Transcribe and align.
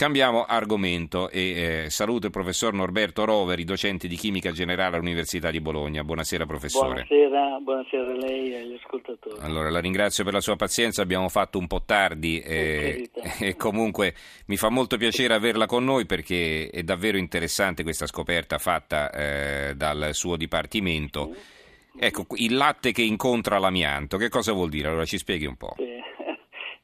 Cambiamo 0.00 0.44
argomento 0.44 1.28
e 1.28 1.82
eh, 1.84 1.90
saluto 1.90 2.24
il 2.24 2.32
professor 2.32 2.72
Norberto 2.72 3.26
Roveri, 3.26 3.64
docente 3.64 4.08
di 4.08 4.16
chimica 4.16 4.50
generale 4.50 4.96
all'Università 4.96 5.50
di 5.50 5.60
Bologna. 5.60 6.02
Buonasera 6.02 6.46
professore. 6.46 7.04
Buonasera, 7.06 7.58
buonasera 7.60 8.10
a 8.10 8.16
lei 8.16 8.50
e 8.50 8.56
agli 8.60 8.78
ascoltatori. 8.82 9.38
Allora, 9.42 9.68
la 9.68 9.78
ringrazio 9.78 10.24
per 10.24 10.32
la 10.32 10.40
sua 10.40 10.56
pazienza, 10.56 11.02
abbiamo 11.02 11.28
fatto 11.28 11.58
un 11.58 11.66
po' 11.66 11.82
tardi 11.84 12.40
eh, 12.40 13.10
e 13.40 13.56
comunque 13.56 14.14
mi 14.46 14.56
fa 14.56 14.70
molto 14.70 14.96
piacere 14.96 15.34
averla 15.34 15.66
con 15.66 15.84
noi 15.84 16.06
perché 16.06 16.70
è 16.70 16.82
davvero 16.82 17.18
interessante 17.18 17.82
questa 17.82 18.06
scoperta 18.06 18.56
fatta 18.56 19.10
eh, 19.10 19.74
dal 19.76 20.14
suo 20.14 20.36
dipartimento. 20.36 21.30
Ecco, 21.94 22.24
il 22.36 22.54
latte 22.54 22.92
che 22.92 23.02
incontra 23.02 23.58
l'amianto, 23.58 24.16
che 24.16 24.30
cosa 24.30 24.52
vuol 24.52 24.70
dire? 24.70 24.88
Allora 24.88 25.04
ci 25.04 25.18
spieghi 25.18 25.44
un 25.44 25.56
po'. 25.56 25.74
Sì. 25.76 25.99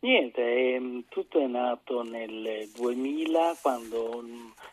Niente, 0.00 0.42
eh, 0.42 1.02
tutto 1.09 1.41
è 1.41 1.46
nato 1.46 2.02
nel 2.02 2.68
2000 2.74 3.56
quando 3.62 4.23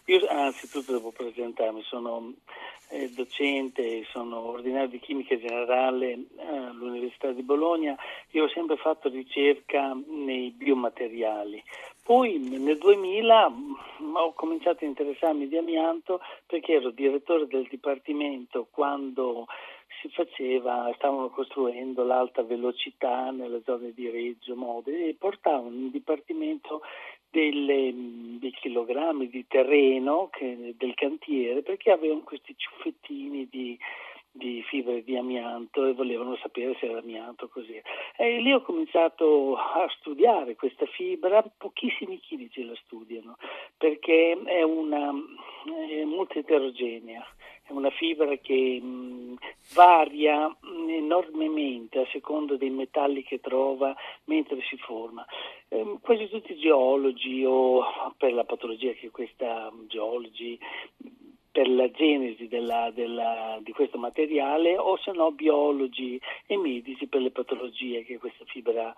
io 0.06 0.28
anzitutto 0.28 0.92
devo 0.92 1.12
presentarmi, 1.12 1.82
sono 1.84 2.34
eh, 2.90 3.10
docente, 3.10 4.04
sono 4.12 4.50
ordinario 4.50 4.90
di 4.90 5.00
chimica 5.00 5.38
generale 5.38 6.12
eh, 6.12 6.46
all'Università 6.46 7.32
di 7.32 7.42
Bologna, 7.42 7.98
io 8.32 8.44
ho 8.44 8.50
sempre 8.50 8.76
fatto 8.76 9.10
ricerca 9.10 9.98
nei 10.08 10.52
biomateriali. 10.52 11.64
Poi 12.04 12.38
nel 12.38 12.78
2000 12.78 13.50
mm, 13.50 14.16
ho 14.16 14.34
cominciato 14.34 14.84
a 14.84 14.88
interessarmi 14.88 15.48
di 15.48 15.58
amianto 15.58 16.20
perché 16.46 16.74
ero 16.74 16.90
direttore 16.92 17.48
del 17.48 17.66
dipartimento 17.70 18.68
quando 18.70 19.48
si 20.04 20.10
faceva, 20.10 20.92
stavano 20.96 21.30
costruendo 21.30 22.04
l'alta 22.04 22.44
velocità 22.44 23.32
nella 23.32 23.62
zona 23.64 23.88
di 23.88 24.10
Reggio 24.10 24.54
Mode 24.54 25.08
e 25.08 25.16
portavano 25.18 25.74
in 25.74 25.92
dipartimento 25.92 26.82
delle, 27.30 27.94
dei 28.40 28.52
chilogrammi 28.52 29.30
di 29.30 29.48
terreno 29.48 30.28
che, 30.30 30.76
del 30.78 30.94
cantiere 30.94 31.62
perché 31.62 31.92
avevano 31.92 32.22
questi 32.22 32.54
ciuffettini 32.58 33.48
di, 33.50 33.80
di 34.30 34.62
fibre 34.64 35.04
di 35.06 35.16
amianto 35.16 35.86
e 35.86 35.94
volevano 35.94 36.36
sapere 36.36 36.76
se 36.80 36.88
era 36.88 37.00
amianto 37.00 37.48
così. 37.48 37.82
E 38.18 38.40
lì 38.42 38.52
ho 38.52 38.62
cominciato 38.62 39.56
a 39.56 39.88
studiare 40.00 40.56
questa 40.56 40.86
fibra, 40.86 41.42
pochissimi 41.58 42.20
chimici 42.20 42.66
la 42.66 42.76
studiano 42.84 43.38
perché 43.78 44.38
è, 44.44 44.62
una, 44.64 45.14
è 45.88 46.04
molto 46.04 46.40
eterogenea 46.40 47.26
è 47.64 47.72
una 47.72 47.90
fibra 47.92 48.36
che 48.38 48.80
mh, 48.82 49.36
varia 49.74 50.48
mh, 50.48 50.90
enormemente 50.90 52.00
a 52.00 52.08
seconda 52.12 52.56
dei 52.56 52.70
metalli 52.70 53.24
che 53.24 53.40
trova 53.40 53.96
mentre 54.26 54.60
si 54.70 54.78
forma. 54.78 55.26
Eh, 55.70 55.98
quasi 56.02 56.28
tutti 56.30 56.52
i 56.52 56.60
geologi 56.60 57.44
o 57.46 57.84
per 58.18 58.34
la 58.34 58.44
patologia 58.44 58.92
che 58.94 59.10
questa 59.10 59.72
geologi 59.88 60.60
per 61.54 61.70
la 61.70 61.90
genesi 61.92 62.48
della, 62.48 62.90
della, 62.90 63.60
di 63.62 63.72
questo 63.74 64.00
materiale 64.00 64.76
o 64.76 64.98
se 64.98 65.12
no 65.12 65.32
biologi 65.32 66.20
e 66.48 66.58
medici 66.58 67.06
per 67.06 67.22
le 67.22 67.30
patologie 67.30 68.04
che 68.04 68.18
questa 68.18 68.44
fibra 68.46 68.94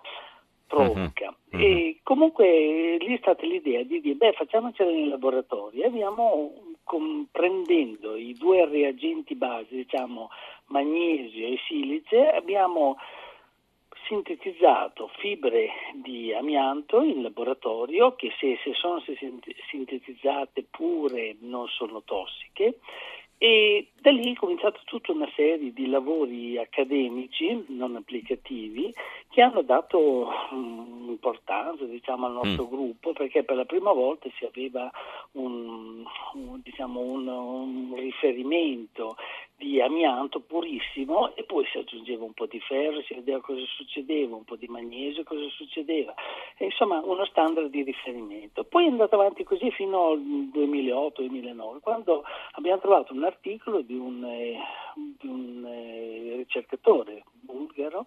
provoca. 0.66 1.36
Uh-huh. 1.52 1.60
E 1.60 1.98
comunque 2.02 2.96
lì 2.98 3.14
è 3.14 3.18
stata 3.18 3.44
l'idea 3.44 3.82
di 3.82 4.00
dire, 4.00 4.14
beh, 4.14 4.32
facciamocela 4.32 4.90
in 4.90 5.10
laboratorio. 5.10 5.84
E 5.84 5.86
abbiamo, 5.86 6.75
comprendendo 6.86 8.14
i 8.14 8.32
due 8.34 8.64
reagenti 8.64 9.34
base, 9.34 9.74
diciamo 9.74 10.30
magnesio 10.66 11.48
e 11.48 11.58
silice, 11.66 12.28
abbiamo 12.30 12.96
sintetizzato 14.06 15.10
fibre 15.18 15.68
di 15.94 16.32
amianto 16.32 17.02
in 17.02 17.22
laboratorio 17.22 18.14
che 18.14 18.32
se, 18.38 18.56
se 18.62 18.72
sono 18.74 19.02
sintetizzate 19.68 20.66
pure 20.70 21.34
non 21.40 21.66
sono 21.66 22.02
tossiche 22.04 22.78
e 23.36 23.88
da 24.00 24.12
lì 24.12 24.32
è 24.32 24.36
cominciata 24.36 24.80
tutta 24.84 25.10
una 25.10 25.28
serie 25.34 25.72
di 25.72 25.88
lavori 25.88 26.56
accademici, 26.56 27.64
non 27.68 27.96
applicativi, 27.96 28.94
che 29.36 29.42
hanno 29.42 29.60
dato 29.60 30.32
um, 30.50 31.08
importanza 31.10 31.84
diciamo, 31.84 32.24
al 32.24 32.32
nostro 32.32 32.64
mm. 32.64 32.70
gruppo 32.70 33.12
perché 33.12 33.44
per 33.44 33.56
la 33.56 33.66
prima 33.66 33.92
volta 33.92 34.30
si 34.38 34.46
aveva 34.46 34.90
un, 35.32 36.02
un, 36.32 36.60
diciamo, 36.62 37.00
un, 37.00 37.28
un 37.28 37.94
riferimento 37.96 39.16
di 39.54 39.78
amianto 39.82 40.40
purissimo 40.40 41.34
e 41.36 41.42
poi 41.42 41.66
si 41.66 41.76
aggiungeva 41.76 42.24
un 42.24 42.32
po' 42.32 42.46
di 42.46 42.58
ferro, 42.60 43.02
si 43.02 43.12
vedeva 43.12 43.42
cosa 43.42 43.62
succedeva, 43.76 44.36
un 44.36 44.44
po' 44.44 44.56
di 44.56 44.68
magnesio, 44.68 45.22
cosa 45.22 45.46
succedeva. 45.50 46.14
E, 46.56 46.64
insomma, 46.64 47.02
uno 47.04 47.26
standard 47.26 47.68
di 47.68 47.82
riferimento. 47.82 48.64
Poi 48.64 48.86
è 48.86 48.88
andato 48.88 49.16
avanti 49.16 49.44
così 49.44 49.70
fino 49.70 50.12
al 50.12 50.18
2008-2009, 50.18 51.80
quando 51.80 52.24
abbiamo 52.52 52.80
trovato 52.80 53.12
un 53.12 53.24
articolo 53.24 53.82
di 53.82 53.96
un, 53.96 54.24
eh, 54.24 54.58
di 55.18 55.26
un 55.26 55.64
eh, 55.66 56.36
ricercatore 56.36 57.24
bulgaro, 57.40 58.04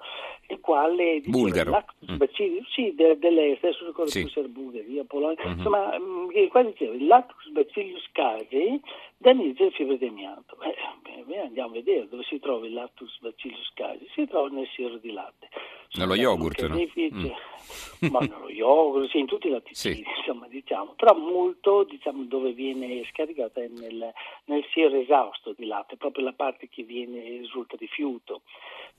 il 0.48 0.60
quale 0.60 1.20
diceva 1.22 1.38
bulgaro. 1.38 1.72
Lactus 1.72 2.12
mm. 2.12 2.18
bacillus, 2.18 2.72
sì, 2.74 2.94
de, 2.96 3.18
dell'est, 3.18 3.70
sì. 4.06 4.22
fosse 4.24 4.48
Bulgaria, 4.48 5.04
Polonia, 5.06 5.38
mm-hmm. 5.44 5.58
insomma, 5.58 5.98
mm, 5.98 6.48
quasi 6.50 6.68
diceva 6.70 6.94
il 6.94 7.08
Lactus 7.08 7.50
bacillus 7.50 8.10
casei 8.12 8.82
danneggia 9.18 9.66
le 9.66 9.72
fibre 9.72 9.98
di 9.98 10.08
amianto. 10.08 10.58
Eh, 10.62 11.24
beh, 11.24 11.40
andiamo 11.40 11.70
a 11.70 11.74
vedere 11.74 12.08
dove 12.08 12.24
si 12.24 12.40
trova 12.40 12.66
il 12.66 12.74
Lactus 12.74 13.20
bacillus 13.20 13.72
casei, 13.74 14.08
si 14.14 14.26
trova 14.28 14.50
nel 14.50 14.68
siero 14.76 14.98
di 14.98 15.12
latte. 15.12 15.49
Nello 15.94 16.16
yogurt, 16.16 16.66
no? 16.68 16.76
Mm. 16.76 17.26
Ma 18.12 18.20
nello 18.20 18.50
yogurt, 18.50 19.10
sì, 19.10 19.20
in 19.20 19.26
tutti 19.26 19.48
i 19.48 19.52
latticini, 19.52 19.96
sì. 19.96 20.06
insomma, 20.18 20.48
diciamo, 20.48 20.94
però 20.96 21.16
molto, 21.16 21.84
diciamo, 21.84 22.24
dove 22.24 22.54
viene 22.54 23.04
scaricata 23.12 23.62
è 23.62 23.68
nel, 23.68 24.12
nel 24.46 24.66
siero 24.72 24.96
esausto 24.96 25.54
di 25.58 25.66
latte, 25.66 25.98
proprio 25.98 26.24
la 26.24 26.34
parte 26.34 26.70
che 26.70 26.84
viene, 26.84 27.22
risulta 27.22 27.76
rifiuto 27.78 28.42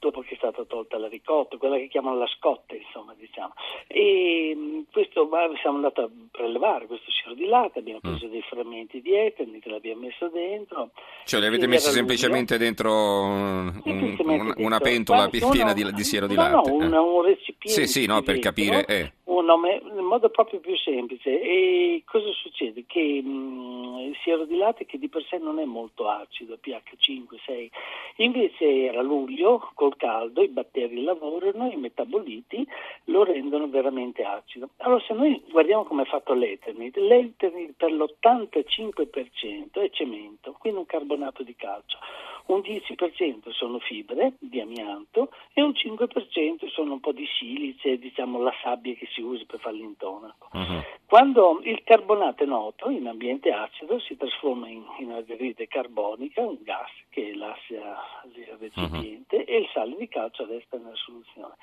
dopo 0.01 0.23
che 0.23 0.35
è 0.35 0.37
stata 0.37 0.65
tolta 0.65 0.99
la 0.99 1.09
ricotta, 1.09 1.59
quella 1.59 1.77
che 1.77 1.87
chiamano 1.89 2.17
la 2.17 2.27
scotta, 2.27 2.75
insomma, 2.75 3.15
diciamo. 3.17 3.53
E 3.87 4.55
mm, 4.57 4.81
questo 4.91 5.29
siamo 5.61 5.77
andati 5.77 6.01
a 6.01 6.09
prelevare 6.31 6.87
questo 6.87 7.11
siero 7.11 7.35
di 7.35 7.45
latte, 7.45 7.81
abbiamo 7.81 8.01
preso 8.01 8.27
mm. 8.27 8.31
dei 8.31 8.43
frammenti 8.43 9.03
di 9.03 9.15
etani 9.15 9.61
che 9.61 9.69
l'abbiamo 9.69 10.01
messo 10.01 10.29
dentro. 10.29 10.91
Cioè 11.25 11.39
li 11.41 11.47
avete 11.47 11.67
messi 11.67 11.91
semplicemente 11.91 12.57
dentro 12.57 12.93
un, 12.93 13.81
un, 13.85 14.55
una 14.57 14.79
pentola 14.81 15.29
piena 15.29 15.75
di, 15.75 15.93
di, 15.93 16.05
siero 16.05 16.27
di 16.27 16.35
latte? 16.35 16.71
No, 16.71 16.79
no, 16.79 16.80
un, 16.87 16.93
un 16.93 17.23
recipiente. 17.23 17.87
Sì, 17.87 17.87
sì, 17.87 18.07
no, 18.07 18.23
per 18.23 18.39
capire. 18.39 18.85
Eh 18.87 19.13
un 19.41 19.45
nome 19.45 19.81
in 19.83 20.05
modo 20.05 20.29
proprio 20.29 20.61
più 20.61 20.77
semplice. 20.77 21.41
E 21.41 22.03
cosa 22.05 22.31
succede? 22.33 22.85
Che 22.87 23.23
mh, 23.23 23.29
mm, 23.29 23.99
il 24.11 24.17
siero 24.23 24.45
di 24.45 24.57
latte 24.57 24.87
che 24.87 24.99
di 24.99 25.09
per 25.09 25.25
sé 25.29 25.39
non 25.39 25.59
è 25.59 25.65
molto 25.65 26.09
acido, 26.09 26.59
pH 26.59 26.97
5, 26.97 27.39
6, 27.45 27.71
invece 28.17 28.85
era 28.85 29.03
luglio, 29.03 29.71
col 29.75 29.97
caldo, 29.97 30.43
i 30.43 30.49
batteri 30.49 31.03
lavorano, 31.03 31.71
i 31.71 31.77
metaboliti 31.77 32.67
lo 33.05 33.25
rendono 33.25 33.69
veramente 33.69 34.23
acido. 34.23 34.71
Allora 34.79 35.03
se 35.07 35.15
noi 35.15 35.43
guardiamo 35.51 35.85
come 35.85 36.03
è 36.03 36.07
fatto 36.07 36.35
l'Eternit, 36.35 36.97
l'Eternit 36.97 37.73
per 37.77 37.93
l'85% 37.93 39.81
è 39.81 39.91
cemento, 39.91 40.55
quindi 40.59 40.81
un 40.81 40.87
carbonato 40.87 41.43
di 41.43 41.55
calcio 41.57 41.99
un 42.47 42.61
10% 42.61 43.51
sono 43.51 43.79
fibre 43.79 44.35
di 44.39 44.61
amianto 44.61 45.31
e 45.53 45.63
un 45.63 45.71
5% 45.71 46.69
sono 46.69 46.95
un 46.95 47.01
po' 47.01 47.13
di 47.13 47.27
silice, 47.39 47.99
diciamo 47.99 48.41
la 48.43 48.53
sabbia 48.63 48.95
che 48.95 49.07
si 49.13 49.21
usa 49.21 49.45
per 49.47 49.61
fare 49.61 49.77
l'intonaco. 49.77 50.49
Uh-huh. 50.53 50.83
Quando 51.07 51.61
il 51.65 51.83
carbonato 51.85 52.43
è 52.43 52.47
noto 52.47 52.89
in 52.91 53.07
ambiente 53.07 53.51
acido 53.51 53.99
si 54.01 54.17
trasforma 54.17 54.69
in, 54.69 54.83
in 54.99 55.13
anidride 55.13 55.67
carbonica, 55.67 56.43
un 56.43 56.59
gas 56.63 56.91
che 57.09 57.35
lascia 57.35 58.23
il 58.35 58.57
recipiente 58.59 59.37
uh-huh. 59.37 59.45
e 59.47 59.57
il 59.59 59.69
sale 59.73 59.97
di 59.97 60.09
calcio 60.09 60.47
resta 60.47 60.77
nella 60.77 60.95
soluzione. 60.97 61.55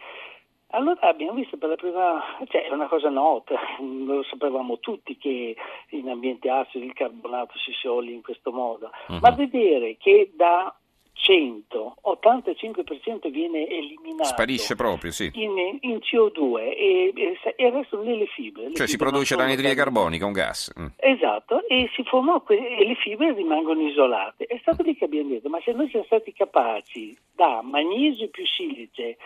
Allora 0.72 1.00
abbiamo 1.02 1.34
visto 1.34 1.58
per 1.58 1.70
la 1.70 1.76
prima, 1.76 2.22
cioè 2.50 2.66
è 2.66 2.74
una 2.74 2.88
cosa 2.88 3.10
nota, 3.10 3.56
lo 3.80 4.22
sapevamo 4.24 4.80
tutti 4.80 5.18
che 5.18 5.56
in 5.92 6.10
ambiente 6.10 6.50
acido 6.50 6.84
il 6.84 6.94
carbonato 6.94 7.58
si 7.58 7.72
scioglie 7.72 8.12
in 8.12 8.22
questo 8.22 8.52
modo, 8.52 8.92
uh-huh. 9.08 9.20
ma 9.20 9.32
vedere 9.32 9.96
che 9.98 10.32
da 10.36 10.76
100, 11.20 11.96
85% 12.06 13.30
viene 13.32 13.68
eliminato. 13.68 14.30
Sparisce 14.30 14.76
proprio, 14.76 15.12
sì. 15.12 15.30
In, 15.34 15.78
in 15.82 15.98
CO2 15.98 16.60
e, 16.60 17.14
e, 17.16 17.40
e, 17.56 17.70
restano 17.70 18.04
lì 18.04 18.18
le 18.18 18.28
fibre. 18.28 18.64
Le 18.64 18.76
cioè 18.76 18.86
fibre 18.86 18.88
si 18.88 18.98
produce 18.98 19.36
l'anidride 19.36 19.74
carbonica, 19.74 20.26
un 20.26 20.32
gas. 20.32 20.72
Mm. 20.80 20.88
Esatto, 20.96 21.68
e 21.68 21.90
si 21.96 22.04
formano 22.04 22.46
e 22.48 22.86
le 22.86 22.96
fibre 22.96 23.34
rimangono 23.34 23.82
isolate. 23.88 24.46
È 24.46 24.58
stato 24.62 24.84
lì 24.84 24.96
che 24.96 25.06
abbiamo 25.06 25.30
detto, 25.30 25.50
ma 25.50 25.60
se 25.64 25.72
noi 25.72 25.90
siamo 25.90 26.06
stati 26.06 26.32
capaci 26.34 27.18
da 27.34 27.62
magnesio 27.62 28.30
più 28.30 28.46
silice 28.46 29.18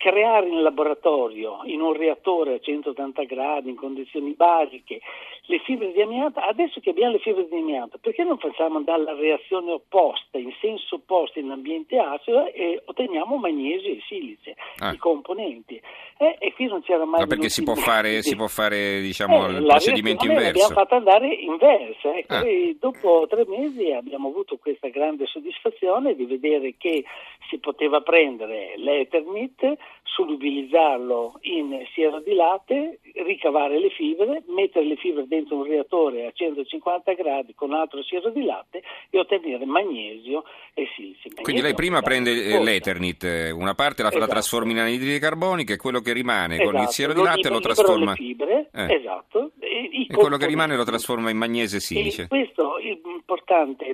creare 0.00 0.48
in 0.48 0.62
laboratorio, 0.62 1.60
in 1.64 1.82
un 1.82 1.92
reattore 1.92 2.54
a 2.54 2.58
180 2.58 3.22
gradi, 3.24 3.68
in 3.68 3.76
condizioni 3.76 4.32
basiche, 4.32 5.00
le 5.46 5.58
fibre 5.60 5.92
di 5.92 6.00
amianto, 6.00 6.40
adesso 6.40 6.80
che 6.80 6.90
abbiamo 6.90 7.12
le 7.12 7.18
fibre 7.18 7.46
di 7.48 7.56
amianto, 7.56 7.98
perché 7.98 8.24
non 8.24 8.38
facciamo 8.38 8.80
dalla 8.82 9.14
reazione 9.14 9.72
opposta, 9.72 10.38
in 10.38 10.52
senso 10.60 10.96
opposto 10.96 11.38
in 11.38 11.50
ambiente 11.50 11.98
acido 11.98 12.46
e 12.52 12.82
otteniamo 12.84 13.36
magnesio 13.36 13.90
e 13.90 14.00
silice, 14.06 14.54
ah. 14.78 14.92
i 14.92 14.96
componenti? 14.96 15.80
Eh, 16.18 16.36
e 16.38 16.52
qui 16.52 16.66
non 16.66 16.82
c'era 16.82 17.04
mai... 17.04 17.20
Ma 17.20 17.26
perché 17.26 17.48
si 17.48 17.62
può, 17.62 17.74
fare, 17.74 18.22
si 18.22 18.36
può 18.36 18.46
fare, 18.46 19.00
diciamo, 19.00 19.46
eh, 19.46 19.52
il 19.52 19.66
procedimento 19.66 20.26
inverso? 20.26 20.46
L'abbiamo 20.46 20.74
fatto 20.74 20.94
andare 20.94 21.32
inversa. 21.32 22.14
Ecco, 22.14 22.34
ah. 22.34 22.44
dopo 22.78 23.26
tre 23.28 23.44
mesi 23.46 23.90
abbiamo 23.92 24.28
avuto 24.28 24.58
questa 24.58 24.88
grande 24.88 25.26
soddisfazione 25.26 26.14
di 26.14 26.26
vedere 26.26 26.74
che 26.76 27.04
si 27.48 27.58
poteva 27.58 28.00
prendere 28.00 28.74
l'Ethermit, 28.76 29.76
solubilizzarlo 30.02 31.38
in 31.42 31.84
siero 31.94 32.20
di 32.20 32.34
latte, 32.34 33.00
ricavare 33.24 33.78
le 33.78 33.90
fibre, 33.90 34.42
mettere 34.48 34.84
le 34.84 34.96
fibre 34.96 35.26
dentro 35.30 35.58
un 35.58 35.64
reattore 35.64 36.26
a 36.26 36.32
150 36.34 37.12
gradi 37.12 37.54
con 37.54 37.72
altro 37.72 38.02
siero 38.02 38.30
di 38.30 38.44
latte 38.44 38.82
e 39.08 39.18
ottenere 39.18 39.64
magnesio 39.64 40.42
e 40.74 40.88
silizio. 40.96 41.30
Quindi 41.40 41.62
lei 41.62 41.74
prima 41.74 42.02
prende 42.02 42.32
eh, 42.32 42.60
l'Eternit, 42.60 43.22
eh, 43.22 43.50
una 43.52 43.74
parte 43.74 44.02
la, 44.02 44.08
esatto. 44.08 44.24
la 44.24 44.30
trasforma 44.30 44.72
in 44.72 44.78
anidride 44.78 45.20
carbonica 45.20 45.72
e 45.72 45.76
quello 45.76 46.00
che 46.00 46.12
rimane 46.12 46.56
esatto. 46.56 46.70
con 46.70 46.80
il 46.80 46.88
siero 46.88 47.12
di 47.12 47.22
latte 47.22 47.48
lo, 47.48 47.54
lo 47.54 47.60
trasforma... 47.60 48.14
Fibre, 48.14 48.70
eh. 48.74 48.94
esatto. 48.94 49.52
E, 49.60 50.06
e 50.08 50.14
quello 50.14 50.36
che 50.36 50.46
rimane 50.46 50.74
lo 50.76 50.84
trasforma 50.84 51.30
in 51.30 51.36
magnesio 51.36 51.78
e 51.78 51.80
silice. 51.80 52.22
E 52.22 52.26
questo, 52.26 52.78
l'importante 52.78 53.92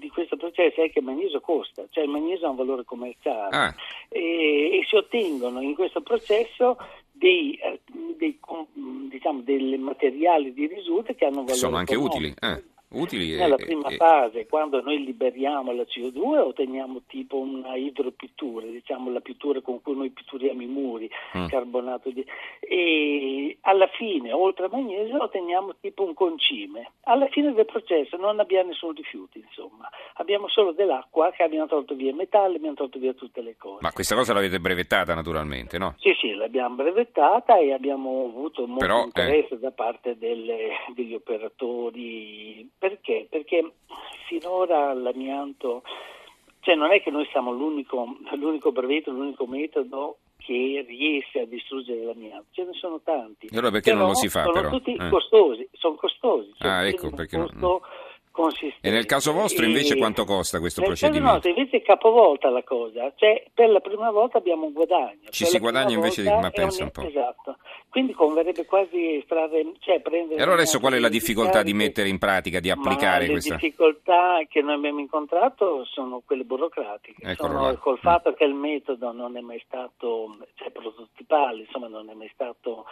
di 0.00 0.08
questo 0.08 0.36
processo 0.36 0.82
è 0.82 0.90
che 0.90 0.98
il 0.98 1.04
magnesio 1.04 1.40
costa, 1.40 1.84
cioè 1.90 2.02
il 2.02 2.10
magnesio 2.10 2.48
ha 2.48 2.50
un 2.50 2.56
valore 2.56 2.84
commerciale 2.84 3.56
ah. 3.56 3.74
e, 4.08 4.78
e 4.78 4.84
si 4.88 4.96
ottengono 4.96 5.60
in 5.60 5.74
questo 5.74 6.00
processo 6.00 6.76
dei, 7.22 7.54
eh, 7.54 7.80
dei, 8.18 8.38
diciamo, 9.08 9.42
dei 9.42 9.78
materiali 9.78 10.52
di 10.52 10.66
risulta 10.66 11.14
che 11.14 11.24
hanno 11.24 11.36
valore 11.42 11.54
Sono 11.54 11.76
anche 11.76 11.94
economico. 11.94 12.16
utili. 12.16 12.34
Eh 12.40 12.70
utili. 12.92 13.36
Nella 13.36 13.56
e, 13.56 13.64
prima 13.64 13.88
e... 13.88 13.96
fase, 13.96 14.46
quando 14.46 14.80
noi 14.80 15.04
liberiamo 15.04 15.72
la 15.72 15.82
CO2, 15.82 16.38
otteniamo 16.38 17.02
tipo 17.06 17.38
una 17.38 17.74
idropittura, 17.76 18.66
diciamo 18.66 19.10
la 19.10 19.20
pittura 19.20 19.60
con 19.60 19.80
cui 19.82 19.96
noi 19.96 20.10
pitturiamo 20.10 20.62
i 20.62 20.66
muri, 20.66 21.10
mm. 21.36 21.46
carbonato 21.46 22.10
di... 22.10 22.24
E 22.60 23.58
alla 23.62 23.88
fine, 23.88 24.32
oltre 24.32 24.64
al 24.64 24.70
magnesio, 24.72 25.22
otteniamo 25.22 25.76
tipo 25.80 26.04
un 26.04 26.14
concime. 26.14 26.92
Alla 27.02 27.26
fine 27.28 27.52
del 27.52 27.66
processo 27.66 28.16
non 28.16 28.40
abbiamo 28.40 28.68
nessun 28.68 28.94
rifiuto, 28.94 29.38
insomma. 29.38 29.88
Abbiamo 30.14 30.48
solo 30.48 30.72
dell'acqua 30.72 31.30
che 31.30 31.42
abbiamo 31.42 31.66
tolto 31.66 31.94
via 31.94 32.10
il 32.10 32.16
metallo, 32.16 32.56
abbiamo 32.56 32.74
tolto 32.74 32.98
via 32.98 33.12
tutte 33.12 33.42
le 33.42 33.56
cose. 33.56 33.78
Ma 33.80 33.92
questa 33.92 34.14
cosa 34.14 34.32
l'avete 34.32 34.60
brevettata 34.60 35.14
naturalmente, 35.14 35.78
no? 35.78 35.94
Sì, 35.98 36.14
sì, 36.20 36.32
l'abbiamo 36.34 36.76
brevettata 36.76 37.58
e 37.58 37.72
abbiamo 37.72 38.26
avuto 38.26 38.66
molto 38.66 38.84
Però, 38.84 39.00
eh, 39.00 39.04
interesse 39.04 39.54
eh... 39.54 39.58
da 39.58 39.70
parte 39.70 40.16
delle, 40.18 40.70
degli 40.94 41.14
operatori 41.14 42.68
perché? 42.82 43.28
Perché 43.30 43.74
finora 44.26 44.92
l'amianto, 44.92 45.82
cioè 46.62 46.74
non 46.74 46.90
è 46.90 47.00
che 47.00 47.12
noi 47.12 47.28
siamo 47.30 47.52
l'unico, 47.52 48.16
l'unico 48.34 48.72
brevetto, 48.72 49.12
l'unico 49.12 49.46
metodo 49.46 50.16
che 50.38 50.84
riesce 50.88 51.42
a 51.42 51.46
distruggere 51.46 52.02
l'amianto, 52.02 52.46
ce 52.50 52.64
ne 52.64 52.72
sono 52.72 53.00
tanti. 53.04 53.46
E 53.46 53.50
allora 53.52 53.70
perché 53.70 53.90
però 53.90 54.02
non 54.02 54.10
lo 54.10 54.16
si 54.16 54.28
fa? 54.28 54.42
Sono 54.42 54.52
però? 54.52 54.70
tutti 54.70 54.94
eh. 54.94 55.08
costosi, 55.08 55.68
sono 55.74 55.94
costosi. 55.94 56.52
Cioè 56.58 56.68
ah, 56.68 56.86
ecco 56.88 57.10
perché 57.10 57.36
non. 57.36 57.48
E 58.80 58.90
nel 58.90 59.04
caso 59.04 59.32
vostro 59.32 59.66
invece 59.66 59.94
e 59.94 59.98
quanto 59.98 60.24
costa 60.24 60.58
questo 60.58 60.80
nel 60.80 60.88
procedimento? 60.88 61.26
Caso 61.26 61.34
nostro 61.34 61.50
invece 61.50 61.76
è 61.76 61.82
capovolta 61.82 62.48
la 62.48 62.62
cosa, 62.64 63.12
cioè 63.14 63.44
per 63.52 63.68
la 63.68 63.80
prima 63.80 64.10
volta 64.10 64.38
abbiamo 64.38 64.64
un 64.66 64.72
guadagno. 64.72 65.28
Ci 65.28 65.44
si 65.44 65.58
guadagna 65.58 65.94
invece 65.94 66.22
di... 66.22 66.28
ma 66.28 66.50
pensa 66.50 66.82
un 66.82 66.90
po'. 66.90 67.02
Esatto, 67.02 67.58
quindi 67.92 68.14
converrebbe 68.14 68.64
quasi 68.64 69.16
estrarre, 69.16 69.74
cioè 69.80 70.00
prendere... 70.00 70.40
E 70.40 70.42
allora 70.42 70.56
adesso 70.56 70.80
qual 70.80 70.94
è 70.94 70.98
la 70.98 71.10
difficoltà 71.10 71.62
di 71.62 71.74
mettere 71.74 72.08
in 72.08 72.16
pratica, 72.16 72.58
di 72.58 72.70
applicare 72.70 73.26
ma 73.26 73.32
questa? 73.32 73.54
Le 73.56 73.60
difficoltà 73.60 74.38
che 74.48 74.62
noi 74.62 74.76
abbiamo 74.76 75.00
incontrato 75.00 75.84
sono 75.84 76.22
quelle 76.24 76.44
burocratiche, 76.44 77.34
sono 77.34 77.76
col 77.76 77.98
fatto 77.98 78.32
che 78.32 78.44
il 78.44 78.54
metodo 78.54 79.12
non 79.12 79.36
è 79.36 79.40
mai 79.42 79.62
stato, 79.66 80.38
cioè 80.54 80.70
prototipale, 80.70 81.60
insomma 81.60 81.88
non 81.88 82.08
è 82.08 82.14
mai 82.14 82.30
stato 82.32 82.86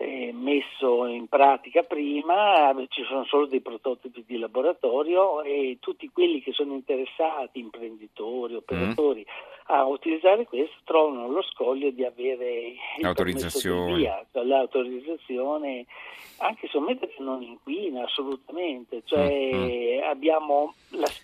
eh, 0.00 0.32
messo 0.32 1.04
in 1.04 1.28
pratica 1.28 1.82
prima, 1.82 2.74
ci 2.88 3.04
sono 3.04 3.24
solo 3.24 3.44
dei 3.44 3.60
prototipi 3.60 4.24
di 4.26 4.38
laboratorio 4.38 5.42
e 5.42 5.76
tutti 5.78 6.08
quelli 6.10 6.40
che 6.40 6.52
sono 6.52 6.72
interessati, 6.72 7.60
imprenditori, 7.60 8.54
operatori, 8.54 9.20
mm. 9.20 9.74
a 9.74 9.84
utilizzare 9.84 10.46
questo 10.46 10.76
trovano 10.84 11.28
lo 11.28 11.42
scoglio 11.42 11.90
di 11.90 12.02
avere 12.02 12.72
l'autorizzazione, 13.00 13.94
via, 13.94 14.24
cioè 14.32 14.42
l'autorizzazione 14.44 15.84
anche 16.38 16.68
se 16.68 16.78
che 16.96 17.14
non 17.18 17.42
inquina 17.42 18.04
assolutamente, 18.04 19.02
cioè 19.04 19.50
mm. 19.52 20.02
abbiamo 20.08 20.74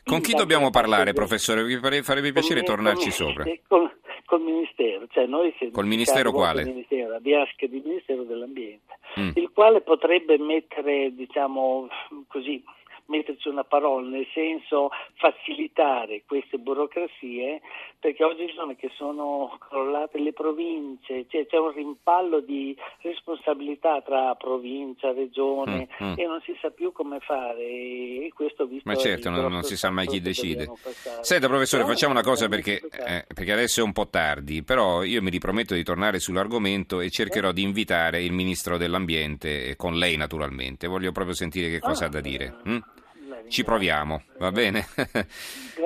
Con 0.05 0.21
chi 0.21 0.35
dobbiamo 0.35 0.69
parlare, 0.69 1.15
professore? 1.15 1.65
Vi 1.65 1.79
farebbe 2.03 2.33
piacere 2.33 2.63
tornarci 2.63 3.11
sopra. 3.11 3.45
Con, 3.67 3.91
col 4.27 4.43
Ministero, 4.43 5.07
cioè 5.09 5.27
noi 5.27 5.55
col 5.73 5.87
Ministero 5.87 6.31
quale? 6.33 6.65
Ministero, 6.65 7.15
abbiamo 7.15 7.47
il 7.77 7.83
Ministero 7.83 8.25
dell'Ambiente, 8.25 8.99
mm. 9.19 9.31
il 9.35 9.51
quale 9.55 9.81
potrebbe 9.81 10.37
mettere, 10.37 11.15
diciamo 11.15 11.89
così, 12.29 12.63
metterci 13.07 13.49
una 13.49 13.65
parola, 13.65 14.09
nel 14.09 14.27
senso 14.33 14.91
facilitare 15.15 16.23
queste 16.27 16.59
burocrazie, 16.59 17.61
perché 17.99 18.25
oggi 18.25 18.51
sono 18.55 18.75
che 18.77 18.91
sono 18.97 19.57
crollate 19.69 20.19
le 20.19 20.33
province, 20.33 21.27
cioè 21.29 21.47
c'è 21.47 21.59
un 21.59 21.73
rimpallo 21.73 22.41
di 22.41 22.77
responsabilità 23.03 24.01
tra 24.03 24.35
provincia, 24.35 25.13
regione 25.13 25.89
mm, 26.03 26.07
mm. 26.07 26.15
e 26.17 26.27
non 26.27 26.41
si 26.45 26.57
sa 26.61 26.71
più 26.71 26.93
come 26.93 27.21
fare 27.21 27.63
e 27.63 28.31
questo 28.35 28.67
visto 28.67 28.89
Ma 28.89 28.97
certo, 28.97 29.31
non, 29.31 29.51
non, 29.51 29.63
si 29.63 29.77
sa 29.77 29.91
mai 29.91 30.07
chi 30.07 30.21
decide. 30.21 30.71
Senta 31.21 31.49
professore, 31.49 31.83
però, 31.83 31.95
facciamo 31.95 32.13
una 32.13 32.23
cosa 32.23 32.49
perché, 32.49 32.81
eh, 33.07 33.25
perché, 33.33 33.53
adesso 33.53 33.81
è 33.81 33.83
un 33.83 33.93
po' 33.93 34.09
tardi, 34.09 34.63
però 34.63 35.03
io 35.03 35.23
mi 35.23 35.31
riprometto 35.31 35.75
di 35.75 35.83
tornare 35.83 36.19
sull'argomento 36.19 37.01
e 37.01 37.11
cercherò 37.11 37.53
di 37.53 37.63
invitare 37.63 38.23
il 38.23 38.33
Ministro 38.33 38.77
dell'Ambiente, 38.77 39.75
con 39.77 39.97
lei 39.97 40.17
naturalmente, 40.17 40.87
voglio 40.87 41.13
proprio 41.13 41.35
sentire 41.35 41.69
che 41.71 41.81
cosa 41.81 42.05
ah, 42.05 42.07
ha 42.09 42.11
da 42.11 42.21
dire. 42.21 42.55
Mm? 42.69 42.79
Ci 43.49 43.63
proviamo, 43.63 44.23
va 44.39 44.51
bene? 44.51 44.85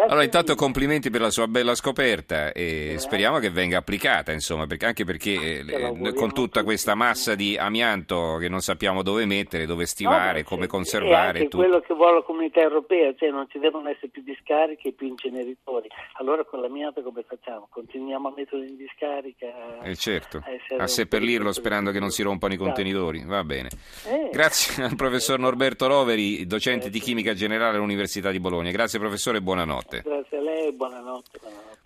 allora 0.08 0.24
intanto 0.24 0.54
complimenti 0.54 1.10
per 1.10 1.20
la 1.20 1.30
sua 1.30 1.46
bella 1.46 1.74
scoperta 1.74 2.52
e 2.52 2.94
speriamo 2.98 3.38
che 3.38 3.50
venga 3.50 3.78
applicata, 3.78 4.32
insomma, 4.32 4.66
perché, 4.66 4.86
anche 4.86 5.04
perché 5.04 5.60
eh, 5.60 6.14
con 6.14 6.32
tutta 6.32 6.64
questa 6.64 6.94
massa 6.94 7.34
di 7.34 7.56
amianto 7.56 8.36
che 8.38 8.48
non 8.48 8.60
sappiamo 8.60 9.02
dove 9.02 9.26
mettere, 9.26 9.66
dove 9.66 9.84
stivare, 9.84 10.42
come 10.42 10.66
conservare. 10.66 11.38
È 11.38 11.42
anche 11.42 11.56
quello 11.56 11.80
che 11.80 11.94
vuole 11.94 12.14
la 12.14 12.22
comunità 12.22 12.60
europea, 12.60 13.12
cioè 13.16 13.30
non 13.30 13.46
ci 13.50 13.58
devono 13.58 13.90
essere 13.90 14.08
più 14.08 14.22
discariche 14.22 14.88
e 14.88 14.92
più 14.92 15.08
inceneritori. 15.08 15.88
Allora 16.14 16.44
con 16.44 16.60
l'amianto 16.60 17.02
come 17.02 17.24
facciamo? 17.28 17.68
Continuiamo 17.70 18.28
a 18.28 18.32
metterlo 18.34 18.64
in 18.64 18.76
discarica? 18.76 19.82
Eh 19.82 19.96
certo, 19.96 20.38
a, 20.78 20.82
a 20.82 20.86
seppellirlo 20.86 21.52
sperando 21.52 21.90
che 21.90 22.00
non 22.00 22.10
si 22.10 22.22
rompano 22.22 22.52
i 22.54 22.56
esatto. 22.56 22.72
contenitori, 22.72 23.22
va 23.24 23.44
bene. 23.44 23.68
Eh. 24.06 24.30
Grazie 24.32 24.84
al 24.84 24.96
professor 24.96 25.38
Norberto 25.38 25.86
Roveri, 25.86 26.46
docente 26.46 26.88
di 26.88 27.00
chimica 27.00 27.34
generale 27.34 27.48
generale 27.50 27.76
all'Università 27.76 28.30
di 28.30 28.38
Bologna. 28.40 28.70
Grazie 28.70 28.98
professore 28.98 29.40
buonanotte. 29.40 30.02
Grazie 30.04 30.38
a 30.38 30.40
lei 30.40 30.72
buonanotte. 30.72 31.38
buonanotte. 31.40 31.70